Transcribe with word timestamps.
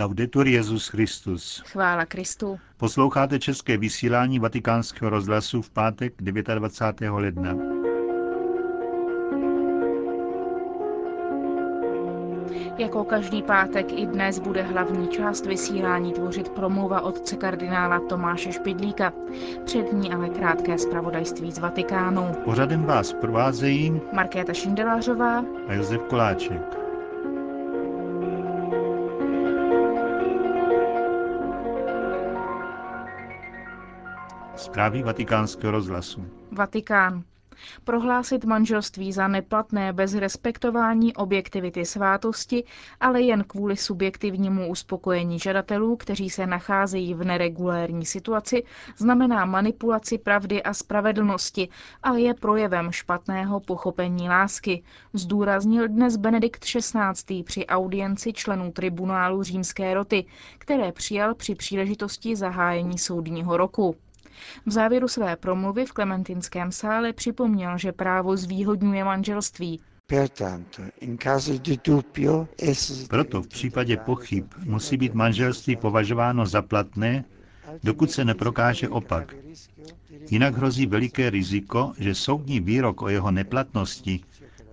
Laudetur 0.00 0.46
Jezus 0.46 0.88
Christus. 0.88 1.62
Chvála 1.66 2.06
Kristu. 2.06 2.58
Posloucháte 2.76 3.38
české 3.38 3.76
vysílání 3.76 4.38
Vatikánského 4.38 5.10
rozhlasu 5.10 5.62
v 5.62 5.70
pátek 5.70 6.14
29. 6.22 7.12
ledna. 7.12 7.54
Jako 12.78 13.04
každý 13.04 13.42
pátek 13.42 13.92
i 13.92 14.06
dnes 14.06 14.38
bude 14.38 14.62
hlavní 14.62 15.08
část 15.08 15.46
vysílání 15.46 16.12
tvořit 16.12 16.48
promluva 16.48 17.00
otce 17.00 17.36
kardinála 17.36 18.00
Tomáše 18.08 18.52
Špidlíka. 18.52 19.12
Před 19.64 19.92
ní 19.92 20.12
ale 20.12 20.28
krátké 20.28 20.78
zpravodajství 20.78 21.52
z 21.52 21.58
Vatikánu. 21.58 22.34
Pořadem 22.44 22.84
vás 22.84 23.12
provázejí 23.12 24.00
Markéta 24.12 24.52
Šindelářová 24.52 25.44
a 25.68 25.72
Josef 25.72 26.02
Koláček. 26.02 26.79
Zprávy 34.60 35.02
vatikánského 35.02 35.70
rozhlasu. 35.72 36.24
Vatikán. 36.52 37.22
Prohlásit 37.84 38.44
manželství 38.44 39.12
za 39.12 39.28
neplatné 39.28 39.92
bez 39.92 40.14
respektování 40.14 41.14
objektivity 41.16 41.84
svátosti, 41.84 42.64
ale 43.00 43.20
jen 43.20 43.44
kvůli 43.44 43.76
subjektivnímu 43.76 44.68
uspokojení 44.68 45.38
žadatelů, 45.38 45.96
kteří 45.96 46.30
se 46.30 46.46
nacházejí 46.46 47.14
v 47.14 47.24
neregulérní 47.24 48.06
situaci, 48.06 48.62
znamená 48.96 49.44
manipulaci 49.44 50.18
pravdy 50.18 50.62
a 50.62 50.74
spravedlnosti 50.74 51.68
a 52.02 52.12
je 52.12 52.34
projevem 52.34 52.92
špatného 52.92 53.60
pochopení 53.60 54.28
lásky, 54.28 54.82
zdůraznil 55.12 55.88
dnes 55.88 56.16
Benedikt 56.16 56.64
XVI. 56.64 57.42
při 57.42 57.66
audienci 57.66 58.32
členů 58.32 58.72
tribunálu 58.72 59.42
římské 59.42 59.94
roty, 59.94 60.24
které 60.58 60.92
přijal 60.92 61.34
při 61.34 61.54
příležitosti 61.54 62.36
zahájení 62.36 62.98
soudního 62.98 63.56
roku. 63.56 63.96
V 64.66 64.70
závěru 64.70 65.08
své 65.08 65.36
promluvy 65.36 65.86
v 65.86 65.92
Klementinském 65.92 66.72
sále 66.72 67.12
připomněl, 67.12 67.78
že 67.78 67.92
právo 67.92 68.36
zvýhodňuje 68.36 69.04
manželství. 69.04 69.80
Proto 73.08 73.42
v 73.42 73.48
případě 73.48 73.96
pochyb 73.96 74.44
musí 74.64 74.96
být 74.96 75.14
manželství 75.14 75.76
považováno 75.76 76.46
za 76.46 76.62
platné, 76.62 77.24
dokud 77.82 78.10
se 78.10 78.24
neprokáže 78.24 78.88
opak. 78.88 79.34
Jinak 80.30 80.54
hrozí 80.54 80.86
veliké 80.86 81.30
riziko, 81.30 81.92
že 81.98 82.14
soudní 82.14 82.60
výrok 82.60 83.02
o 83.02 83.08
jeho 83.08 83.30
neplatnosti 83.30 84.20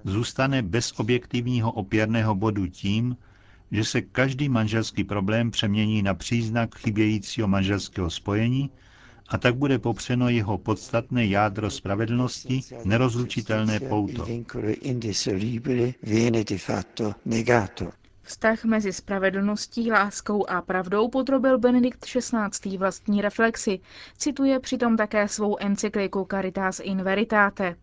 zůstane 0.04 0.62
bez 0.62 0.94
objektivního 1.00 1.72
opěrného 1.72 2.36
bodu 2.36 2.68
tím, 2.68 3.18
že 3.72 3.84
se 3.86 4.02
každý 4.02 4.50
manželský 4.50 5.04
problém 5.04 5.52
přemění 5.52 6.02
na 6.02 6.14
příznak 6.14 6.76
chybějícího 6.76 7.48
manželského 7.48 8.10
spojení 8.10 8.70
a 9.30 9.38
tak 9.38 9.56
bude 9.56 9.80
popřeno 9.80 10.30
jeho 10.30 10.58
podstatné 10.58 11.26
jádro 11.26 11.70
spravedlnosti, 11.70 12.62
nerozlučitelné 12.86 13.80
pouto. 13.80 14.28
Vztah 18.22 18.64
mezi 18.66 18.94
spravedlností, 18.94 19.92
láskou 19.92 20.50
a 20.50 20.62
pravdou 20.62 21.08
podrobil 21.08 21.58
Benedikt 21.60 22.06
XVI. 22.06 22.78
vlastní 22.78 23.22
reflexi. 23.22 23.80
Cituje 24.18 24.60
přitom 24.60 24.98
také 24.98 25.28
svou 25.28 25.58
encykliku 25.60 26.28
Caritas 26.32 26.80
in 26.84 27.04
Veritate. 27.04 27.76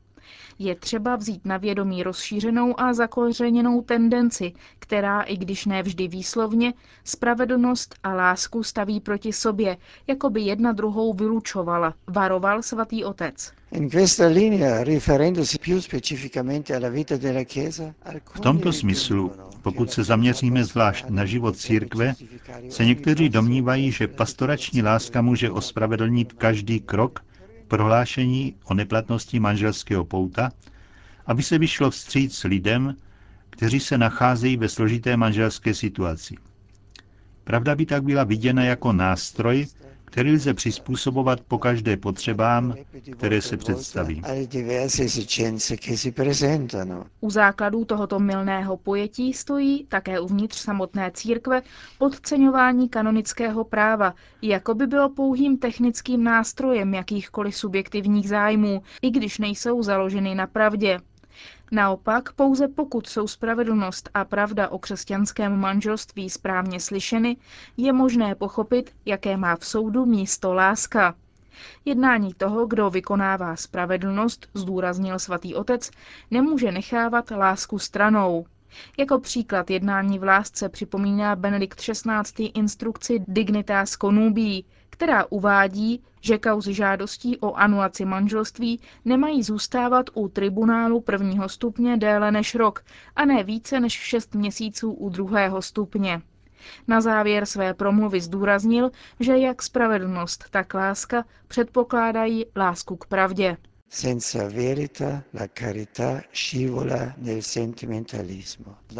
Je 0.58 0.74
třeba 0.74 1.16
vzít 1.16 1.44
na 1.44 1.56
vědomí 1.56 2.02
rozšířenou 2.02 2.80
a 2.80 2.92
zakořeněnou 2.94 3.82
tendenci, 3.82 4.52
která, 4.78 5.22
i 5.22 5.36
když 5.36 5.66
ne 5.66 5.82
vždy 5.82 6.08
výslovně, 6.08 6.74
spravedlnost 7.04 7.94
a 8.02 8.14
lásku 8.14 8.62
staví 8.62 9.00
proti 9.00 9.32
sobě, 9.32 9.76
jako 10.06 10.30
by 10.30 10.40
jedna 10.40 10.72
druhou 10.72 11.14
vylučovala, 11.14 11.94
varoval 12.06 12.62
svatý 12.62 13.04
otec. 13.04 13.52
V 18.34 18.40
tomto 18.40 18.72
smyslu, 18.72 19.32
pokud 19.62 19.90
se 19.92 20.04
zaměříme 20.04 20.64
zvlášť 20.64 21.04
na 21.08 21.24
život 21.24 21.56
církve, 21.56 22.14
se 22.68 22.84
někteří 22.84 23.28
domnívají, 23.28 23.92
že 23.92 24.08
pastorační 24.08 24.82
láska 24.82 25.22
může 25.22 25.50
ospravedlnit 25.50 26.32
každý 26.32 26.80
krok, 26.80 27.20
prohlášení 27.68 28.54
o 28.64 28.74
neplatnosti 28.74 29.40
manželského 29.40 30.04
pouta, 30.04 30.50
aby 31.26 31.42
se 31.42 31.58
vyšlo 31.58 31.90
vstříc 31.90 32.44
lidem, 32.44 32.96
kteří 33.50 33.80
se 33.80 33.98
nacházejí 33.98 34.56
ve 34.56 34.68
složité 34.68 35.16
manželské 35.16 35.74
situaci. 35.74 36.34
Pravda 37.44 37.74
by 37.76 37.86
tak 37.86 38.02
byla 38.04 38.24
viděna 38.24 38.64
jako 38.64 38.92
nástroj, 38.92 39.66
který 40.14 40.32
lze 40.32 40.54
přizpůsobovat 40.54 41.40
po 41.40 41.58
každé 41.58 41.96
potřebám, 41.96 42.74
které 43.12 43.42
se 43.42 43.56
představí. 43.56 44.22
U 47.20 47.30
základů 47.30 47.84
tohoto 47.84 48.18
milného 48.18 48.76
pojetí 48.76 49.32
stojí 49.32 49.86
také 49.88 50.20
uvnitř 50.20 50.56
samotné 50.56 51.10
církve 51.14 51.62
podceňování 51.98 52.88
kanonického 52.88 53.64
práva, 53.64 54.14
jako 54.42 54.74
by 54.74 54.86
bylo 54.86 55.08
pouhým 55.08 55.58
technickým 55.58 56.24
nástrojem 56.24 56.94
jakýchkoliv 56.94 57.56
subjektivních 57.56 58.28
zájmů, 58.28 58.82
i 59.02 59.10
když 59.10 59.38
nejsou 59.38 59.82
založeny 59.82 60.34
na 60.34 60.46
pravdě. 60.46 60.98
Naopak, 61.74 62.32
pouze 62.32 62.68
pokud 62.68 63.06
jsou 63.06 63.28
spravedlnost 63.28 64.10
a 64.14 64.24
pravda 64.24 64.68
o 64.68 64.78
křesťanském 64.78 65.56
manželství 65.56 66.30
správně 66.30 66.80
slyšeny, 66.80 67.36
je 67.76 67.92
možné 67.92 68.34
pochopit, 68.34 68.94
jaké 69.04 69.36
má 69.36 69.56
v 69.56 69.64
soudu 69.66 70.06
místo 70.06 70.54
láska. 70.54 71.14
Jednání 71.84 72.34
toho, 72.34 72.66
kdo 72.66 72.90
vykonává 72.90 73.56
spravedlnost, 73.56 74.46
zdůraznil 74.54 75.18
svatý 75.18 75.54
otec, 75.54 75.90
nemůže 76.30 76.72
nechávat 76.72 77.30
lásku 77.30 77.78
stranou. 77.78 78.46
Jako 78.98 79.18
příklad 79.18 79.70
jednání 79.70 80.18
v 80.18 80.24
lásce 80.24 80.68
připomíná 80.68 81.36
Benedikt 81.36 81.80
XVI. 81.80 82.44
instrukci 82.46 83.24
Dignitas 83.28 83.90
Connubii, 83.90 84.64
která 84.94 85.24
uvádí, 85.30 86.02
že 86.20 86.38
kauzy 86.38 86.74
žádostí 86.74 87.38
o 87.38 87.54
anulaci 87.54 88.04
manželství 88.04 88.80
nemají 89.04 89.42
zůstávat 89.42 90.10
u 90.14 90.28
tribunálu 90.28 91.00
prvního 91.00 91.48
stupně 91.48 91.96
déle 91.96 92.32
než 92.32 92.54
rok 92.54 92.84
a 93.16 93.24
ne 93.24 93.44
více 93.44 93.80
než 93.80 93.92
šest 93.92 94.34
měsíců 94.34 94.92
u 94.92 95.08
druhého 95.08 95.62
stupně. 95.62 96.22
Na 96.88 97.00
závěr 97.00 97.46
své 97.46 97.74
promluvy 97.74 98.20
zdůraznil, 98.20 98.90
že 99.20 99.38
jak 99.38 99.62
spravedlnost, 99.62 100.44
tak 100.50 100.74
láska 100.74 101.24
předpokládají 101.48 102.46
lásku 102.56 102.96
k 102.96 103.06
pravdě. 103.06 103.56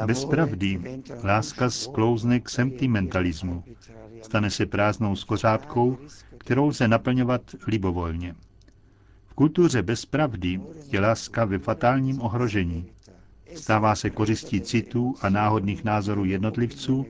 Bez 0.07 0.25
pravdy 0.25 0.81
láska 1.25 1.71
sklouzne 1.71 2.41
k 2.41 2.49
sentimentalismu. 2.49 3.65
Stane 4.23 4.51
se 4.51 4.67
prázdnou 4.67 5.17
skořápkou, 5.17 5.99
kterou 6.39 6.67
lze 6.67 6.89
naplňovat 6.89 7.43
libovolně. 7.67 8.35
V 9.27 9.35
kultuře 9.35 9.83
bez 9.83 10.07
pravdy 10.07 10.61
je 10.93 11.01
láska 11.01 11.45
ve 11.45 11.59
fatálním 11.59 12.23
ohrožení. 12.23 12.87
Stává 13.55 13.95
se 13.95 14.11
kořistí 14.11 14.61
citů 14.61 15.15
a 15.21 15.29
náhodných 15.29 15.85
názorů 15.85 16.25
jednotlivců, 16.25 17.07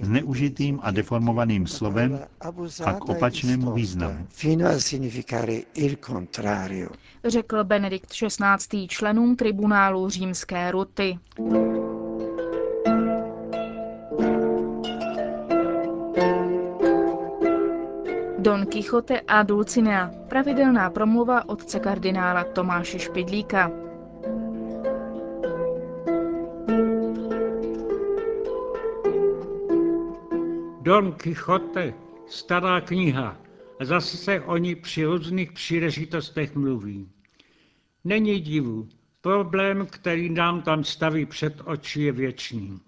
zneužitým 0.00 0.80
a 0.82 0.90
deformovaným 0.90 1.66
slovem 1.66 2.18
a 2.84 2.92
k 2.92 3.04
opačnému 3.08 3.72
významu. 3.72 4.26
Řekl 7.24 7.64
Benedikt 7.64 8.10
XVI. 8.12 8.88
členům 8.88 9.36
tribunálu 9.36 10.08
římské 10.08 10.70
ruty. 10.70 11.18
Don 18.38 18.66
Quixote 18.66 19.20
a 19.20 19.42
Dulcinea, 19.42 20.10
pravidelná 20.28 20.90
promluva 20.90 21.48
otce 21.48 21.80
kardinála 21.80 22.44
Tomáše 22.44 22.98
Špidlíka. 22.98 23.87
Don 30.88 31.12
Quixote, 31.12 31.94
stará 32.26 32.80
kniha, 32.80 33.36
a 33.80 33.84
zase 33.84 34.16
se 34.16 34.40
o 34.40 34.56
ní 34.56 34.74
při 34.74 35.04
různých 35.04 35.52
příležitostech 35.52 36.54
mluví. 36.54 37.08
Není 38.04 38.40
divu, 38.40 38.88
problém, 39.20 39.86
který 39.86 40.30
nám 40.30 40.62
tam 40.62 40.84
staví 40.84 41.26
před 41.26 41.60
oči, 41.64 42.02
je 42.02 42.12
věčný. 42.12 42.80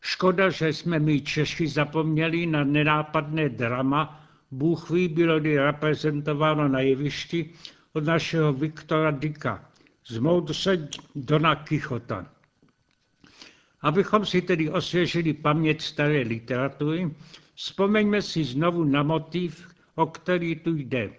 Škoda, 0.00 0.50
že 0.50 0.72
jsme 0.72 0.98
my 0.98 1.20
Češi 1.20 1.68
zapomněli 1.68 2.46
na 2.46 2.64
nenápadné 2.64 3.48
drama, 3.48 4.28
Bůh 4.50 4.90
ví, 4.90 5.08
bylo 5.08 5.38
reprezentováno 5.38 6.68
na 6.68 6.80
jevišti 6.80 7.50
od 7.92 8.04
našeho 8.04 8.52
Viktora 8.52 9.10
Dika 9.10 9.70
z 10.06 10.18
moudře 10.18 10.88
Dona 11.14 11.54
Kichota. 11.54 12.37
Abychom 13.80 14.26
si 14.26 14.42
tedy 14.42 14.70
osvěžili 14.70 15.32
paměť 15.32 15.82
staré 15.82 16.20
literatury, 16.20 17.10
vzpomeňme 17.54 18.22
si 18.22 18.44
znovu 18.44 18.84
na 18.84 19.02
motiv, 19.02 19.68
o 19.94 20.06
který 20.06 20.56
tu 20.56 20.76
jde. 20.76 21.10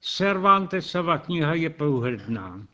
Cervantesova 0.00 1.18
kniha 1.18 1.54
je 1.54 1.70
průhledná. 1.70 2.66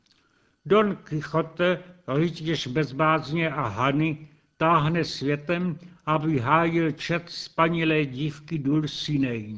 Don 0.66 0.96
Quixote, 0.96 1.82
rytíř 2.08 2.66
bezbázně 2.66 3.50
a 3.50 3.68
hany, 3.68 4.28
táhne 4.56 5.04
světem, 5.04 5.78
aby 6.06 6.38
hájil 6.38 6.92
čet 6.92 7.22
spanilé 7.26 8.04
dívky 8.04 8.58
Dulcinei. 8.58 9.56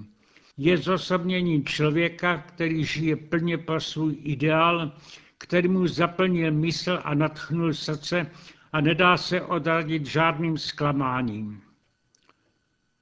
Je 0.57 0.79
zosobněním 0.79 1.65
člověka, 1.65 2.39
který 2.39 2.85
žije 2.85 3.17
plně 3.17 3.59
pro 3.59 3.81
svůj 3.81 4.17
ideál, 4.23 4.93
který 5.39 5.69
mu 5.69 5.87
zaplnil 5.87 6.53
mysl 6.53 7.01
a 7.05 7.15
natchnul 7.15 7.75
srdce 7.75 8.31
a 8.77 8.81
nedá 8.81 9.17
se 9.17 9.43
odradit 9.43 10.07
žádným 10.07 10.59
zklamáním. 10.59 11.63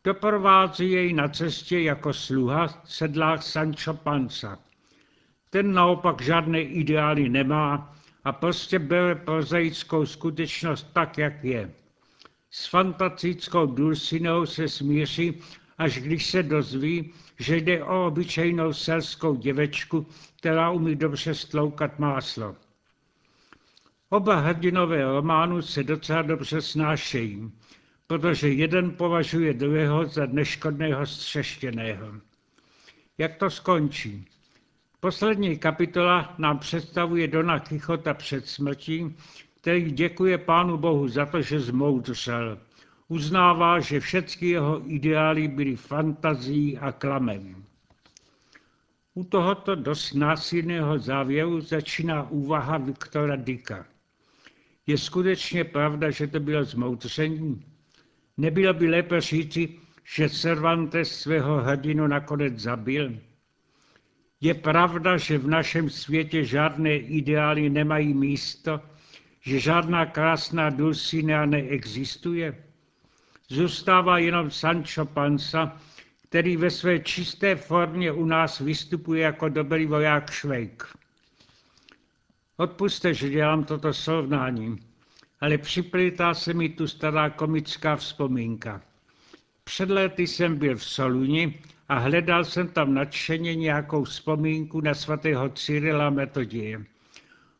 Doprovází 0.05 0.91
jej 0.91 1.13
na 1.13 1.29
cestě 1.29 1.81
jako 1.81 2.13
sluha 2.13 2.83
sedlák 2.85 3.43
Sancho 3.43 3.95
Panza. 3.95 4.59
Ten 5.51 5.73
naopak 5.73 6.23
žádné 6.23 6.63
ideály 6.63 7.29
nemá 7.29 7.97
a 8.25 8.33
prostě 8.33 8.79
bere 8.79 9.15
prozaickou 9.15 10.07
skutečnost 10.07 10.87
tak, 10.93 11.19
jak 11.19 11.45
je. 11.45 11.71
S 12.51 12.67
fantastickou 12.67 13.67
Dulcinou 13.67 14.47
se 14.47 14.69
smíří, 14.69 15.43
až 15.79 15.99
když 15.99 16.31
se 16.31 16.43
dozví, 16.43 17.13
že 17.39 17.57
jde 17.57 17.85
o 17.85 18.07
obyčejnou 18.07 18.73
selskou 18.73 19.35
děvečku, 19.35 20.07
která 20.39 20.71
umí 20.71 20.97
dobře 20.97 21.35
stloukat 21.35 21.99
máslo. 21.99 22.57
Oba 24.11 24.37
hrdinové 24.37 25.05
románu 25.05 25.63
se 25.63 25.83
docela 25.83 26.23
dobře 26.23 26.63
snášejí, 26.63 27.53
protože 28.07 28.49
jeden 28.49 28.91
považuje 28.91 29.55
druhého 29.55 30.07
za 30.07 30.27
neškodného 30.27 31.07
střeštěného. 31.07 32.15
Jak 33.19 33.37
to 33.37 33.51
skončí? 33.51 34.29
Poslední 35.01 35.59
kapitola 35.59 36.35
nám 36.39 36.59
představuje 36.59 37.29
Dona 37.29 37.61
Kichota 37.61 38.15
před 38.15 38.49
smrtí, 38.49 39.17
který 39.61 39.91
děkuje 39.91 40.39
Pánu 40.39 40.77
Bohu 40.79 41.09
za 41.09 41.27
to, 41.27 41.43
že 41.43 41.61
zmoudřel. 41.61 42.59
Uznává, 43.09 43.81
že 43.81 44.01
všechny 44.01 44.49
jeho 44.49 44.83
ideály 44.87 45.49
byly 45.49 45.77
fantazí 45.77 46.79
a 46.79 46.93
klamem. 46.93 47.65
U 49.15 49.25
tohoto 49.25 49.75
dost 49.75 50.15
násilného 50.15 50.99
závěru 50.99 51.61
začíná 51.61 52.31
úvaha 52.31 52.79
Viktora 52.79 53.37
Dika. 53.37 53.87
Je 54.87 54.99
skutečně 54.99 55.65
pravda, 55.65 56.11
že 56.11 56.27
to 56.27 56.41
bylo 56.41 56.65
zmoudření? 56.65 57.65
Nebylo 58.37 58.75
by 58.75 58.89
lépe 58.89 59.21
říci, 59.21 59.69
že 60.05 60.29
Cervantes 60.29 61.21
svého 61.21 61.63
hrdinu 61.63 62.07
nakonec 62.07 62.59
zabil? 62.59 63.19
Je 64.41 64.55
pravda, 64.55 65.17
že 65.17 65.39
v 65.39 65.47
našem 65.47 65.91
světě 65.91 66.45
žádné 66.45 66.97
ideály 66.97 67.71
nemají 67.71 68.15
místo, 68.15 68.81
že 69.41 69.61
žádná 69.61 70.07
krásná 70.07 70.71
Dulcinea 70.71 71.47
neexistuje? 71.47 72.65
Zůstává 73.49 74.19
jenom 74.19 74.51
Sancho 74.51 75.05
Panza, 75.05 75.81
který 76.29 76.57
ve 76.57 76.71
své 76.71 76.99
čisté 76.99 77.57
formě 77.57 78.13
u 78.13 78.25
nás 78.25 78.61
vystupuje 78.61 79.23
jako 79.23 79.49
dobrý 79.49 79.87
voják 79.87 80.31
Švejk. 80.31 80.97
Odpuste, 82.57 83.15
že 83.15 83.29
dělám 83.29 83.65
toto 83.65 83.93
srovnání, 83.93 84.79
ale 85.41 85.59
připlítá 85.59 86.35
se 86.35 86.55
mi 86.55 86.69
tu 86.69 86.87
stará 86.87 87.31
komická 87.31 87.97
vzpomínka. 87.97 88.83
Před 89.65 89.91
léty 89.91 90.27
jsem 90.27 90.57
byl 90.57 90.77
v 90.77 90.85
Soluni 90.85 91.61
a 91.89 91.99
hledal 91.99 92.45
jsem 92.45 92.69
tam 92.69 92.95
nadšeně 92.95 93.55
nějakou 93.55 94.05
vzpomínku 94.05 94.81
na 94.81 94.95
svatého 94.95 95.49
Cyrila 95.49 96.11
Metodie. 96.11 96.85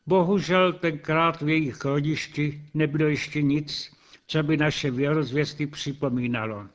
Bohužel 0.07 0.73
tenkrát 0.73 1.41
v 1.41 1.49
jejich 1.49 1.85
rodišti 1.85 2.61
nebylo 2.73 3.09
ještě 3.09 3.41
nic, 3.41 3.91
co 4.27 4.43
by 4.43 4.57
naše 4.57 4.91
věrozvěsty 4.91 5.67
připomínalo. 5.67 6.67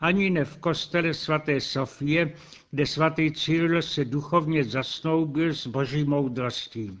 Ani 0.00 0.30
ne 0.30 0.44
v 0.44 0.56
kostele 0.56 1.14
svaté 1.14 1.60
Sofie, 1.60 2.32
kde 2.70 2.86
svatý 2.86 3.32
Cyril 3.32 3.82
se 3.82 4.04
duchovně 4.04 4.64
zasnoubil 4.64 5.54
s 5.54 5.66
boží 5.66 6.04
moudrostí. 6.04 6.98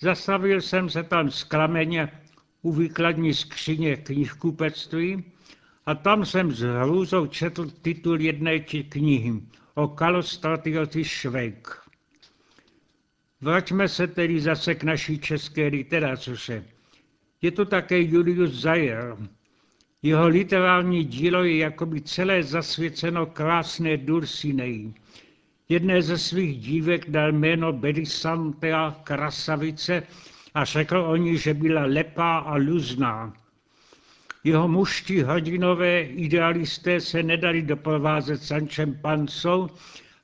Zastavil 0.00 0.60
jsem 0.60 0.90
se 0.90 1.02
tam 1.02 1.30
zklameně 1.30 2.08
u 2.62 2.72
výkladní 2.72 3.34
skříně 3.34 3.96
knihkupectví 3.96 5.24
a 5.86 5.94
tam 5.94 6.24
jsem 6.24 6.52
s 6.52 6.60
hrůzou 6.60 7.26
četl 7.26 7.70
titul 7.82 8.20
jedné 8.20 8.58
knihy 8.60 9.32
o 9.74 9.88
Kalostratioty 9.88 11.04
Švejk. 11.04 11.68
Vraťme 13.40 13.88
se 13.88 14.06
tedy 14.06 14.40
zase 14.40 14.74
k 14.74 14.82
naší 14.82 15.18
české 15.18 15.66
literatuře. 15.66 16.64
Je 17.42 17.50
to 17.50 17.64
také 17.64 18.00
Julius 18.00 18.50
Zayer. 18.50 19.16
Jeho 20.02 20.28
literární 20.28 21.04
dílo 21.04 21.44
je 21.44 21.56
jakoby 21.56 22.00
celé 22.00 22.42
zasvěceno 22.42 23.26
krásné 23.26 23.96
Dulcinei. 23.96 24.94
Jedné 25.70 26.02
ze 26.02 26.18
svých 26.18 26.60
dívek 26.60 27.10
dal 27.10 27.32
jméno 27.32 27.72
Belisantea 27.72 29.00
Krasavice 29.04 30.02
a 30.54 30.64
řekl 30.64 30.98
o 30.98 31.16
ní, 31.16 31.38
že 31.38 31.54
byla 31.54 31.84
lepá 31.84 32.38
a 32.38 32.56
luzná. 32.56 33.32
Jeho 34.44 34.68
muští 34.68 35.20
hrdinové 35.20 36.02
idealisté 36.02 37.00
se 37.00 37.22
nedali 37.22 37.62
doprovázet 37.62 38.42
Sančem 38.42 38.94
Pancou, 38.94 39.68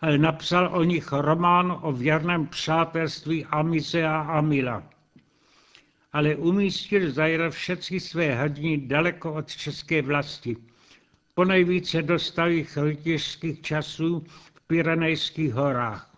ale 0.01 0.19
napsal 0.19 0.71
o 0.73 0.85
nich 0.85 1.13
román 1.13 1.79
o 1.83 1.93
věrném 1.93 2.47
přátelství 2.47 3.45
Amize 3.45 4.05
a 4.05 4.21
Amila. 4.21 4.83
Ale 6.13 6.37
umístil 6.37 7.11
Zajra 7.13 7.51
všechny 7.51 8.01
své 8.01 8.35
hrdiny 8.35 8.79
daleko 8.79 9.35
od 9.35 9.49
české 9.49 10.03
vlasti. 10.03 10.57
Ponejvíce 11.35 12.03
do 12.03 12.19
starých 12.19 12.77
rytířských 12.77 13.61
časů 13.61 14.27
Pyrenejských 14.67 15.53
horách. 15.53 16.11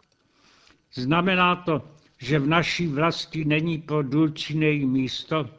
Znamená 0.95 1.57
to, 1.57 1.83
že 2.19 2.39
v 2.39 2.47
naší 2.47 2.87
vlasti 2.87 3.45
není 3.45 3.79
pro 3.79 4.03
Dulcinej 4.03 4.87
místo, 4.87 5.51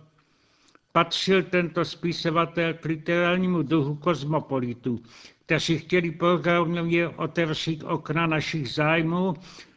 patřil 0.92 1.44
tento 1.44 1.86
spisovatel 1.86 2.74
k 2.74 2.86
literárnímu 2.86 3.62
duchu 3.62 3.96
kozmopolitů, 3.96 5.04
kteří 5.46 5.78
chtěli 5.78 6.12
programově 6.12 7.10
otevřít 7.10 7.84
okna 7.84 8.28
našich 8.28 8.74
zájmů 8.74 9.34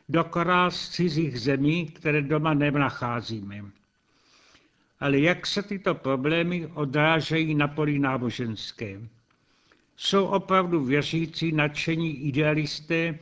do 0.08 0.24
krás 0.24 0.88
cizích 0.88 1.40
zemí, 1.40 1.86
které 1.86 2.22
doma 2.22 2.54
nenacházíme. 2.54 3.64
Ale 5.00 5.18
jak 5.18 5.46
se 5.46 5.62
tyto 5.62 5.94
problémy 5.94 6.66
odrážejí 6.66 7.54
na 7.54 7.68
poli 7.68 7.98
náboženské? 7.98 9.00
Jsou 10.02 10.26
opravdu 10.26 10.84
věřící 10.84 11.52
nadšení 11.52 12.26
idealisté, 12.26 13.18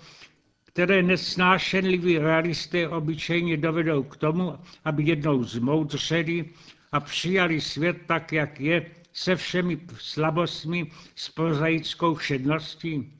které 0.64 1.02
nesnášenliví 1.02 2.18
realisté 2.18 2.88
obyčejně 2.88 3.56
dovedou 3.56 4.02
k 4.02 4.16
tomu, 4.16 4.58
aby 4.85 5.02
jednou 5.02 5.44
zmoudřeli 5.44 6.44
a 6.92 7.00
přijali 7.00 7.61
svět 7.61 7.97
tak, 8.06 8.32
jak 8.32 8.61
je, 8.61 8.90
se 9.12 9.37
všemi 9.37 9.80
slabostmi, 9.99 10.90
s 11.14 11.28
prozaickou 11.28 12.14
všedností? 12.14 13.12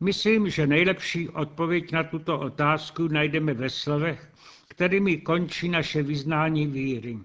Myslím, 0.00 0.50
že 0.50 0.66
nejlepší 0.66 1.28
odpověď 1.28 1.92
na 1.92 2.02
tuto 2.02 2.38
otázku 2.38 3.08
najdeme 3.08 3.54
ve 3.54 3.70
slovech, 3.70 4.32
kterými 4.68 5.16
končí 5.16 5.68
naše 5.68 6.02
vyznání 6.02 6.66
víry. 6.66 7.18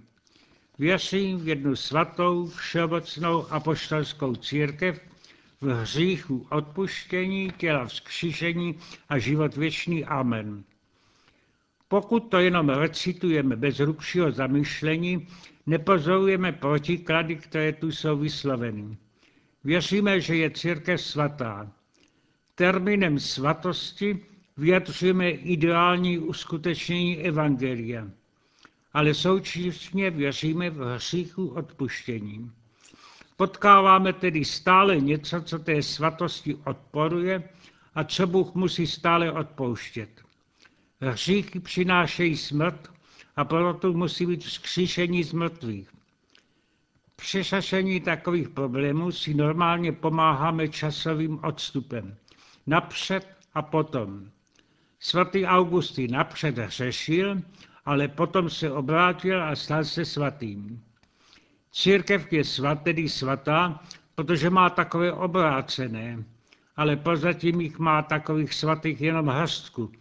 Věřím 0.79 1.39
v 1.39 1.47
jednu 1.47 1.75
svatou, 1.75 2.47
všeobecnou 2.47 3.51
apoštolskou 3.51 4.35
církev, 4.35 5.01
v 5.61 5.67
hříchu 5.67 6.47
odpuštění, 6.49 7.51
těla 7.57 7.85
vzkříšení 7.85 8.75
a 9.09 9.17
život 9.17 9.55
věčný. 9.55 10.05
Amen. 10.05 10.63
Pokud 11.87 12.19
to 12.19 12.39
jenom 12.39 12.69
recitujeme 12.69 13.55
bez 13.55 13.77
hlubšího 13.77 14.31
zamyšlení, 14.31 15.27
nepozorujeme 15.65 16.51
protiklady, 16.51 17.35
které 17.35 17.73
tu 17.73 17.91
jsou 17.91 18.17
vysloveny. 18.17 18.97
Věříme, 19.63 20.21
že 20.21 20.35
je 20.35 20.51
církev 20.51 21.01
svatá. 21.01 21.71
Termínem 22.55 23.19
svatosti 23.19 24.25
vyjadřujeme 24.57 25.29
ideální 25.29 26.19
uskutečnění 26.19 27.17
Evangelia, 27.17 28.07
ale 28.93 29.13
současně 29.13 30.09
věříme 30.09 30.69
v 30.69 30.95
hříchu 30.95 31.47
odpuštění. 31.47 32.51
Potkáváme 33.37 34.13
tedy 34.13 34.45
stále 34.45 34.99
něco, 34.99 35.41
co 35.41 35.59
té 35.59 35.83
svatosti 35.83 36.55
odporuje 36.55 37.49
a 37.95 38.03
co 38.03 38.27
Bůh 38.27 38.55
musí 38.55 38.87
stále 38.87 39.31
odpouštět. 39.31 40.09
Hříchy 41.01 41.59
přinášejí 41.59 42.37
smrt 42.37 42.91
a 43.35 43.45
proto 43.45 43.93
musí 43.93 44.25
být 44.25 44.43
vzkříšení 44.43 45.23
z 45.23 45.33
mrtvých. 45.33 45.89
Při 47.15 47.43
řešení 47.43 48.01
takových 48.01 48.49
problémů 48.49 49.11
si 49.11 49.33
normálně 49.33 49.91
pomáháme 49.91 50.67
časovým 50.67 51.39
odstupem. 51.43 52.17
Napřed 52.67 53.37
a 53.53 53.61
potom. 53.61 54.29
Svatý 54.99 55.45
Augustin 55.45 56.11
napřed 56.11 56.55
řešil, 56.67 57.41
ale 57.85 58.07
potom 58.07 58.49
se 58.49 58.71
obrátil 58.71 59.43
a 59.43 59.55
stal 59.55 59.83
se 59.83 60.05
svatým. 60.05 60.83
Církev 61.71 62.33
je 62.33 62.43
svat, 62.43 62.83
tedy 62.83 63.09
svatá, 63.09 63.79
protože 64.15 64.49
má 64.49 64.69
takové 64.69 65.13
obrácené, 65.13 66.23
ale 66.75 66.95
prozatím 66.95 67.61
jich 67.61 67.79
má 67.79 68.01
takových 68.01 68.53
svatých 68.53 69.01
jenom 69.01 69.27
hrstku. 69.27 69.91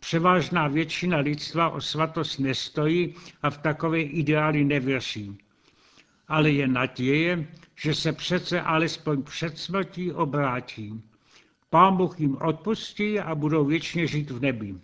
Převážná 0.00 0.68
většina 0.68 1.18
lidstva 1.18 1.68
o 1.68 1.80
svatost 1.80 2.38
nestojí 2.38 3.14
a 3.42 3.50
v 3.50 3.58
takové 3.58 4.00
ideály 4.00 4.64
nevěří. 4.64 5.38
Ale 6.28 6.50
je 6.50 6.68
naděje, 6.68 7.46
že 7.76 7.94
se 7.94 8.12
přece 8.12 8.60
alespoň 8.60 9.22
před 9.22 9.58
smrtí 9.58 10.12
obrátí. 10.12 11.02
Pán 11.70 11.96
Bůh 11.96 12.20
jim 12.20 12.36
odpustí 12.36 13.20
a 13.20 13.34
budou 13.34 13.64
věčně 13.64 14.06
žít 14.06 14.30
v 14.30 14.40
nebi. 14.40 14.74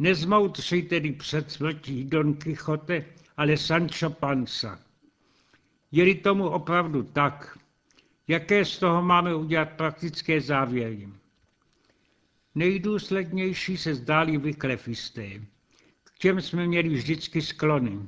Nezmoutří 0.00 0.82
tedy 0.82 1.12
před 1.12 1.50
smrtí 1.50 2.04
Don 2.04 2.34
Quixote, 2.34 3.04
ale 3.36 3.56
Sancho 3.56 4.10
Panza. 4.10 4.78
Je-li 5.92 6.14
tomu 6.14 6.48
opravdu 6.48 7.02
tak, 7.02 7.58
jaké 8.28 8.64
z 8.64 8.78
toho 8.78 9.02
máme 9.02 9.34
udělat 9.34 9.68
praktické 9.70 10.40
závěry? 10.40 11.08
Nejdůslednější 12.54 13.76
se 13.76 13.94
zdáli 13.94 14.38
vyklefisté. 14.38 15.28
K 16.04 16.18
těm 16.18 16.40
jsme 16.40 16.66
měli 16.66 16.88
vždycky 16.88 17.42
sklony. 17.42 17.98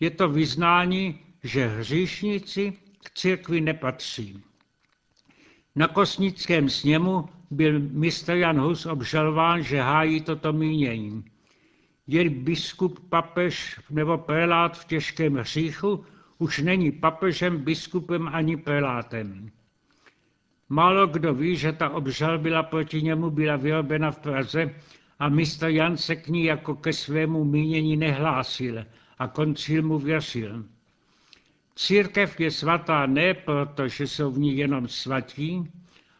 Je 0.00 0.10
to 0.10 0.28
vyznání, 0.28 1.20
že 1.42 1.66
hříšníci 1.66 2.72
k 3.04 3.10
církvi 3.10 3.60
nepatří. 3.60 4.42
Na 5.78 5.88
kosnickém 5.88 6.68
sněmu 6.68 7.28
byl 7.50 7.80
mistr 7.80 8.32
Jan 8.32 8.60
Hus 8.60 8.86
obžalován, 8.86 9.62
že 9.62 9.80
hájí 9.80 10.20
toto 10.20 10.52
mínění. 10.52 11.24
Je 12.06 12.30
biskup, 12.30 13.08
papež 13.08 13.80
nebo 13.90 14.18
prelát 14.18 14.78
v 14.78 14.84
těžkém 14.84 15.34
hříchu, 15.34 16.04
už 16.38 16.58
není 16.58 16.92
papežem, 16.92 17.58
biskupem 17.58 18.28
ani 18.32 18.56
prelátem. 18.56 19.50
Málo 20.68 21.06
kdo 21.06 21.34
ví, 21.34 21.56
že 21.56 21.72
ta 21.72 21.92
byla 22.36 22.62
proti 22.62 23.02
němu 23.02 23.30
byla 23.30 23.56
vyrobena 23.56 24.10
v 24.10 24.18
Praze 24.18 24.74
a 25.18 25.28
mistr 25.28 25.68
Jan 25.68 25.96
se 25.96 26.16
k 26.16 26.28
ní 26.28 26.44
jako 26.44 26.74
ke 26.74 26.92
svému 26.92 27.44
mínění 27.44 27.96
nehlásil 27.96 28.84
a 29.18 29.28
koncil 29.28 29.82
mu 29.82 29.98
věřil. 29.98 30.64
Církev 31.78 32.40
je 32.40 32.50
svatá 32.50 33.06
ne 33.06 33.34
proto, 33.34 33.88
že 33.88 34.06
jsou 34.06 34.30
v 34.30 34.38
ní 34.38 34.58
jenom 34.58 34.88
svatí, 34.88 35.62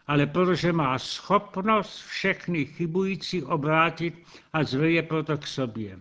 ale 0.06 0.26
protože 0.26 0.72
má 0.72 0.98
schopnost 0.98 1.98
všechny 2.06 2.64
chybující 2.64 3.42
obrátit 3.42 4.14
a 4.52 4.64
zve 4.64 4.90
je 4.90 5.02
proto 5.02 5.38
k 5.38 5.46
sobě. 5.46 5.98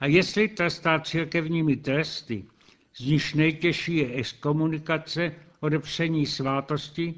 A 0.00 0.06
jestli 0.06 0.48
trestá 0.48 1.00
církevními 1.00 1.76
tresty, 1.76 2.44
z 2.96 3.00
níž 3.00 3.34
nejtěžší 3.34 3.96
je 3.96 4.12
exkomunikace, 4.12 5.34
odepření 5.60 6.26
svátosti, 6.26 7.14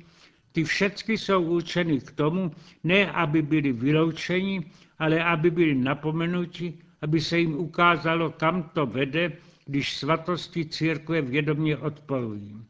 ty 0.52 0.64
všechny 0.64 1.18
jsou 1.18 1.42
určeny 1.42 2.00
k 2.00 2.10
tomu, 2.12 2.52
ne 2.84 3.12
aby 3.12 3.42
byli 3.42 3.72
vyloučeni, 3.72 4.70
ale 4.98 5.24
aby 5.24 5.50
byli 5.50 5.74
napomenuti, 5.74 6.78
aby 7.02 7.20
se 7.20 7.38
jim 7.38 7.54
ukázalo, 7.54 8.30
kam 8.30 8.62
to 8.62 8.86
vede, 8.86 9.32
když 9.66 9.96
svatosti 9.96 10.66
církve 10.66 11.22
vědomě 11.22 11.76
odporují. 11.76 12.64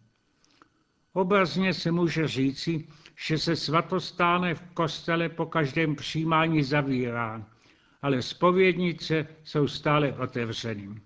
Obrazně 1.13 1.75
se 1.75 1.93
může 1.93 2.29
říci, 2.29 2.89
že 3.27 3.39
se 3.39 3.57
svatostáne 3.57 4.55
v 4.55 4.63
kostele 4.75 5.29
po 5.29 5.47
každém 5.47 5.97
přijímání 5.97 6.63
zavírá, 6.63 7.47
ale 8.03 8.23
spovědnice 8.23 9.27
jsou 9.45 9.69
stále 9.69 10.13
otevřeny. 10.13 11.01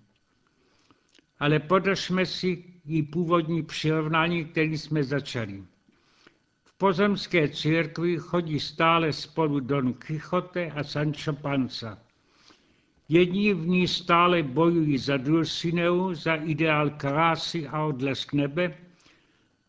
Ale 1.39 1.59
podržme 1.59 2.25
si 2.25 2.63
i 2.85 3.03
původní 3.03 3.63
přirovnání, 3.63 4.45
který 4.45 4.77
jsme 4.77 5.03
začali. 5.03 5.63
V 6.63 6.77
pozemské 6.77 7.49
církvi 7.49 8.17
chodí 8.17 8.59
stále 8.59 9.13
spolu 9.13 9.59
Don 9.59 9.93
Quixote 9.93 10.71
a 10.71 10.83
Sancho 10.83 11.33
Panza. 11.33 11.97
Jedni 13.11 13.53
v 13.53 13.67
ní 13.67 13.87
stále 13.87 14.43
bojují 14.43 14.97
za 14.97 15.17
Dulcineu, 15.17 16.13
za 16.13 16.35
ideál 16.35 16.89
krásy 16.89 17.67
a 17.67 17.85
odlesk 17.85 18.33
nebe, 18.33 18.77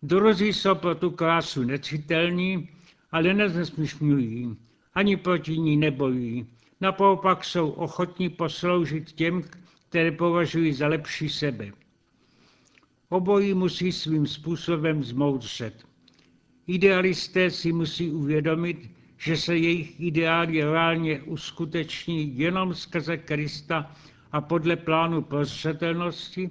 druzí 0.03 0.53
jsou 0.53 0.75
pro 0.75 0.95
tu 0.95 1.11
krásu 1.11 1.63
necitelní, 1.63 2.69
ale 3.13 3.35
nezesmyšňují, 3.35 4.57
ani 4.95 5.17
proti 5.17 5.59
ní 5.59 5.77
nebojují. 5.77 6.47
Naopak 6.81 7.45
jsou 7.45 7.71
ochotní 7.71 8.29
posloužit 8.29 9.13
těm, 9.13 9.43
které 9.89 10.13
považují 10.13 10.73
za 10.73 10.87
lepší 10.87 11.29
sebe. 11.29 11.73
Obojí 13.09 13.55
musí 13.55 13.93
svým 13.93 14.27
způsobem 14.27 15.05
zmoudřet. 15.05 15.85
Idealisté 16.67 17.51
si 17.51 17.73
musí 17.73 18.11
uvědomit, 18.11 18.91
že 19.23 19.37
se 19.37 19.57
jejich 19.57 20.01
ideály 20.01 20.65
reálně 20.65 21.23
uskuteční 21.23 22.39
jenom 22.39 22.75
skrze 22.75 23.17
Krista 23.17 23.91
a 24.33 24.41
podle 24.41 24.77
plánu 24.77 25.23
prostřetelnosti 25.23 26.51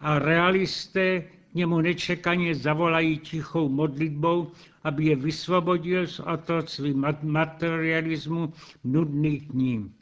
a 0.00 0.18
realisté 0.18 1.24
němu 1.54 1.80
nečekaně 1.80 2.54
zavolají 2.54 3.18
tichou 3.18 3.68
modlitbou, 3.68 4.50
aby 4.84 5.04
je 5.04 5.16
vysvobodil 5.16 6.06
z 6.06 6.20
otroctví 6.20 6.94
materialismu 7.22 8.52
nudných 8.84 9.46
dní. 9.46 9.92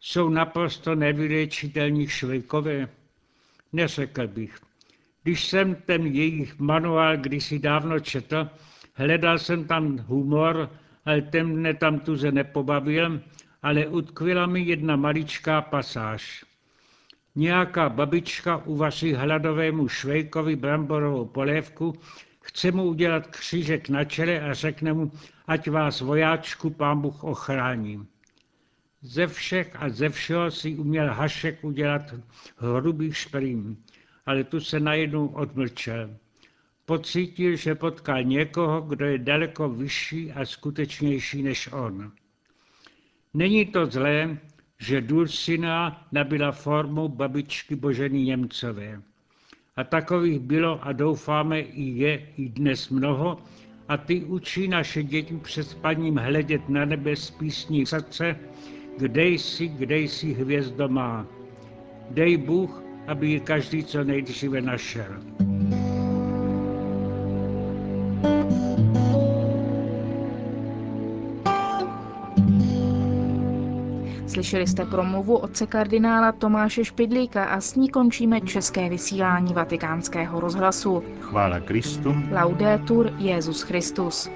Jsou 0.00 0.28
naprosto 0.28 0.94
nevylečitelní 0.94 2.08
švejkové? 2.08 2.88
Neřekl 3.72 4.28
bych. 4.28 4.58
Když 5.22 5.44
jsem 5.46 5.74
ten 5.74 6.06
jejich 6.06 6.58
manuál 6.58 7.16
kdysi 7.16 7.58
dávno 7.58 8.00
četl, 8.00 8.48
hledal 8.94 9.38
jsem 9.38 9.64
tam 9.64 9.98
humor, 9.98 10.70
ale 11.04 11.22
ten 11.22 11.46
mne 11.46 11.74
tam 11.74 12.00
tuze 12.00 12.32
nepobavil, 12.32 13.20
ale 13.62 13.86
utkvila 13.86 14.46
mi 14.46 14.60
jedna 14.60 14.96
maličká 14.96 15.62
pasáž. 15.62 16.44
Nějaká 17.34 17.88
babička 17.88 18.56
uvaří 18.56 19.12
hladovému 19.14 19.88
švejkovi 19.88 20.56
bramborovou 20.56 21.24
polévku, 21.26 21.94
chce 22.40 22.72
mu 22.72 22.84
udělat 22.84 23.26
křížek 23.26 23.88
na 23.88 24.04
čele 24.04 24.40
a 24.40 24.54
řekne 24.54 24.92
mu, 24.92 25.12
ať 25.46 25.70
vás 25.70 26.00
vojáčku 26.00 26.70
pán 26.70 27.00
Bůh 27.00 27.24
ochrání. 27.24 28.06
Ze 29.02 29.26
všech 29.26 29.76
a 29.82 29.88
ze 29.88 30.08
všeho 30.08 30.50
si 30.50 30.76
uměl 30.76 31.12
Hašek 31.12 31.64
udělat 31.64 32.14
hrubý 32.56 33.12
šprým, 33.12 33.84
ale 34.26 34.44
tu 34.44 34.60
se 34.60 34.80
najednou 34.80 35.26
odmlčel. 35.26 36.16
Pocítil, 36.86 37.56
že 37.56 37.74
potkal 37.74 38.22
někoho, 38.22 38.80
kdo 38.80 39.06
je 39.06 39.18
daleko 39.18 39.68
vyšší 39.68 40.32
a 40.32 40.44
skutečnější 40.44 41.42
než 41.42 41.72
on. 41.72 42.12
Není 43.34 43.66
to 43.66 43.86
zlé, 43.86 44.38
že 44.78 45.00
Dulcina 45.00 46.06
nabila 46.12 46.52
formu 46.52 47.08
babičky 47.08 47.76
Boženy 47.76 48.22
Němcové. 48.22 49.02
A 49.76 49.84
takových 49.84 50.38
bylo 50.38 50.84
a 50.84 50.92
doufáme 50.92 51.60
i 51.60 51.82
je 51.82 52.26
i 52.36 52.48
dnes 52.48 52.88
mnoho 52.88 53.38
a 53.88 53.96
ty 53.96 54.24
učí 54.24 54.68
naše 54.68 55.02
děti 55.02 55.36
před 55.36 55.64
spaním 55.64 56.16
hledět 56.16 56.68
na 56.68 56.84
nebe 56.84 57.16
z 57.16 57.30
písní 57.30 57.86
srdce, 57.86 58.36
kde 58.98 59.28
jsi, 59.28 59.68
kde 59.68 59.98
jsi 59.98 60.32
hvězdo 60.32 60.88
má. 60.88 61.26
Dej 62.10 62.36
Bůh, 62.36 62.82
aby 63.06 63.28
ji 63.28 63.40
každý 63.40 63.84
co 63.84 64.04
nejdříve 64.04 64.60
našel. 64.60 65.43
Slyšeli 74.44 74.66
jste 74.66 74.84
promluvu 74.84 75.36
otce 75.36 75.66
kardinála 75.66 76.32
Tomáše 76.32 76.84
Špidlíka 76.84 77.44
a 77.44 77.60
s 77.60 77.74
ní 77.74 77.88
končíme 77.88 78.40
české 78.40 78.88
vysílání 78.88 79.54
vatikánského 79.54 80.40
rozhlasu. 80.40 81.02
Chvála 81.20 81.60
Kristu. 81.60 82.14
Laudetur 82.32 83.12
Jezus 83.18 83.62
Christus. 83.62 84.30